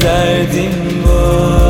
[0.00, 1.63] derdim var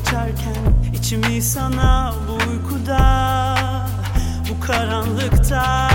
[0.00, 0.56] açarken
[0.94, 2.98] içimi sana bu uykuda
[4.50, 5.88] Bu karanlıkta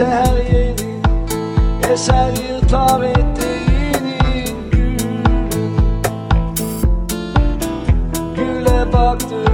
[0.00, 1.00] Seher yeni
[1.92, 4.98] eser yırtar eteğini gül
[8.36, 9.49] Güle baktıkça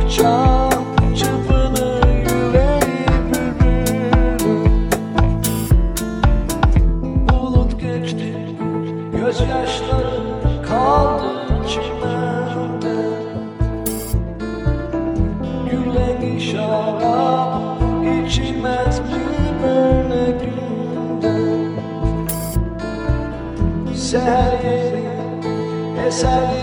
[26.16, 26.55] eser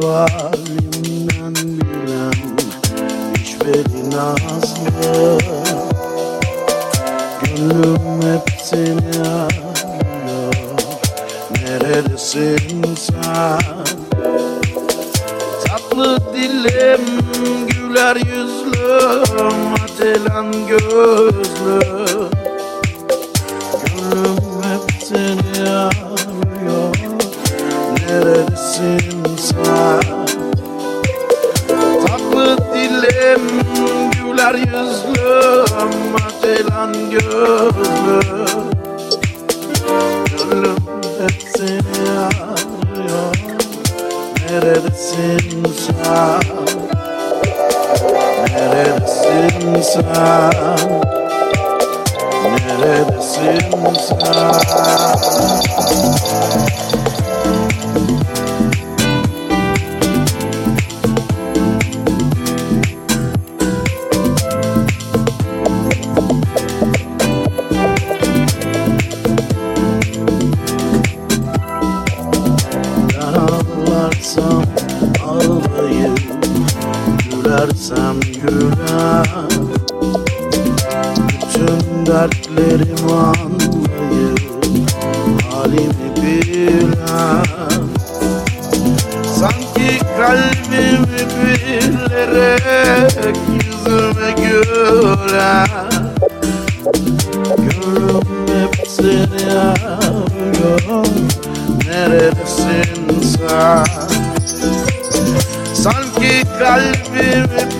[0.00, 0.47] toi.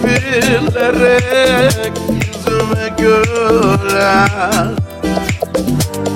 [0.04, 4.76] bilerek yüzüme gören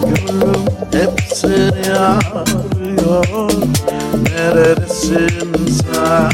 [0.02, 3.52] Gönlüm hep seni arıyor
[4.30, 6.30] Neredesin sen?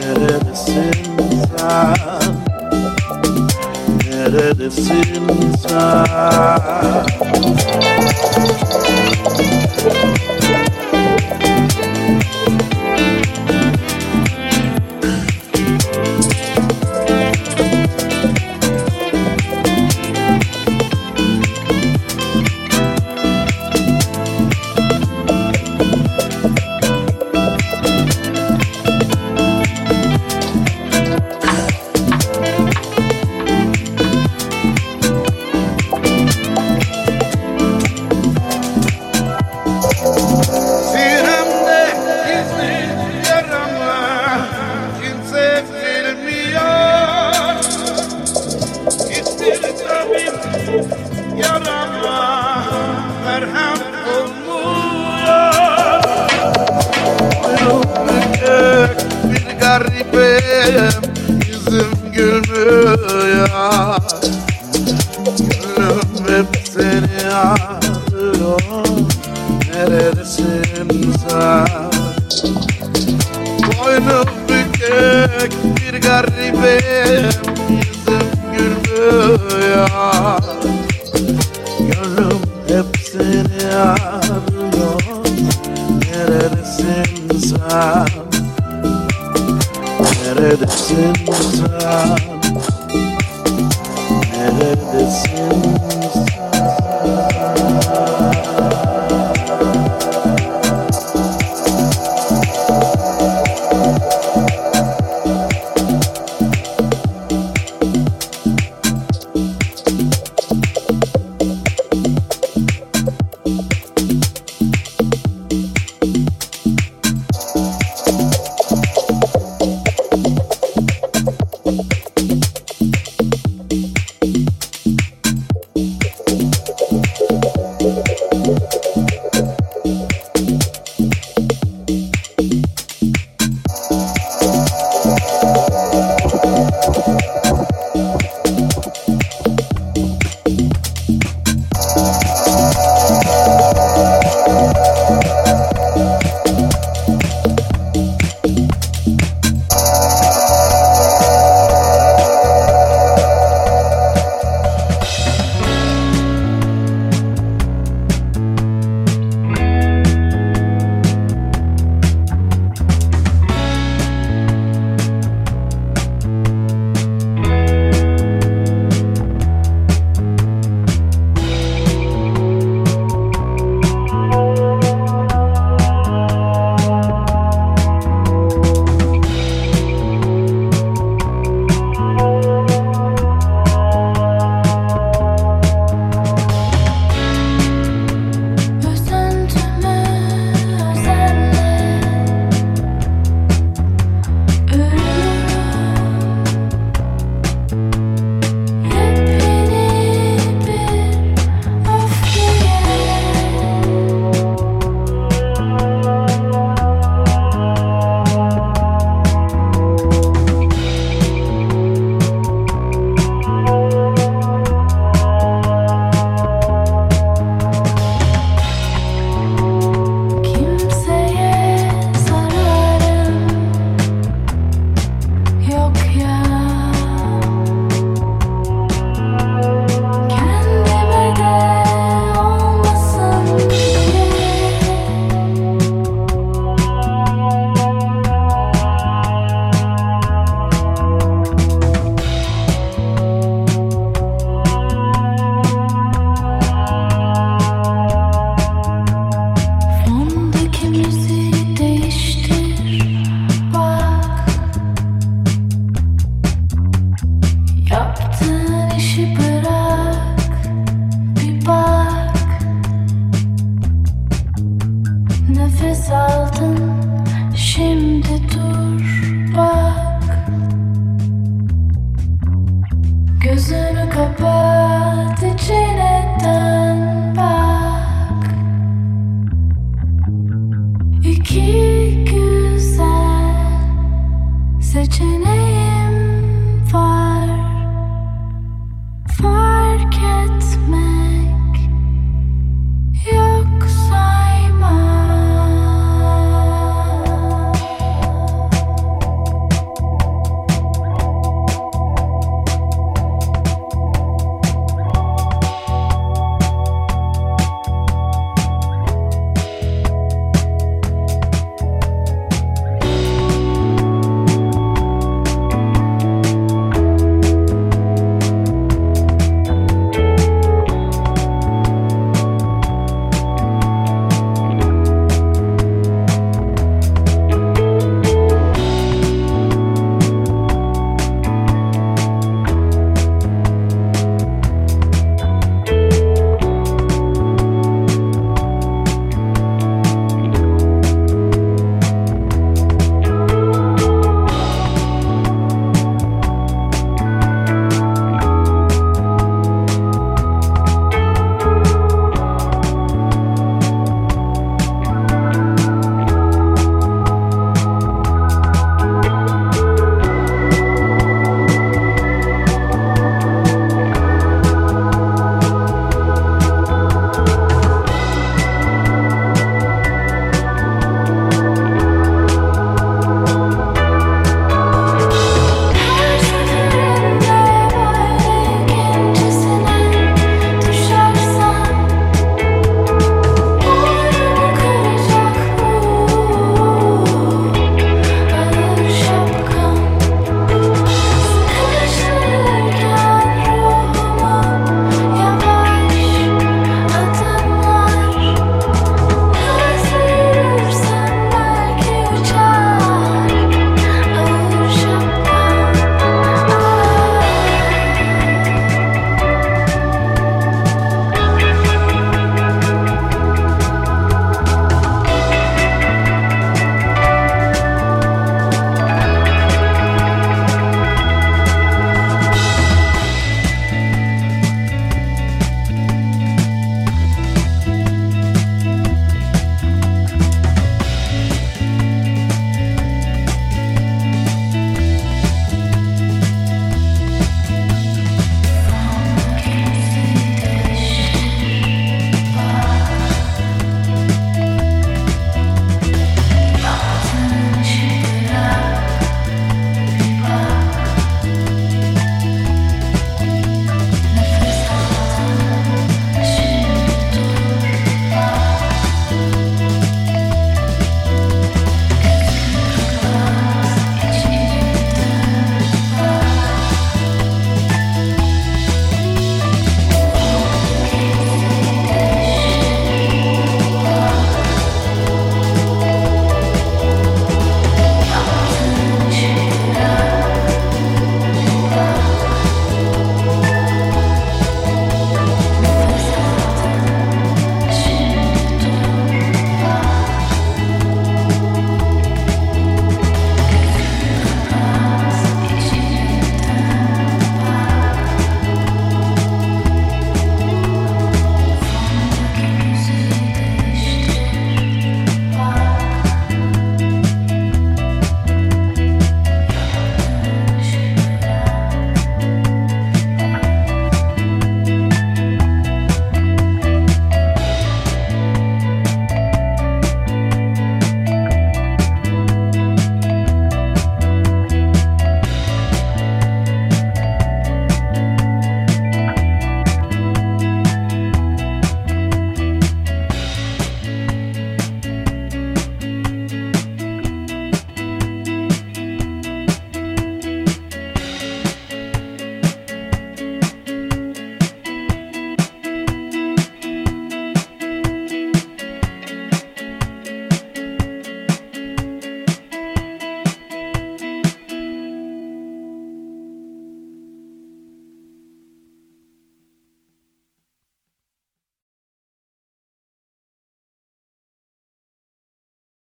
[0.00, 0.92] Neredesin
[1.58, 1.96] sen?
[4.10, 5.26] Neredesin
[5.68, 6.06] sen?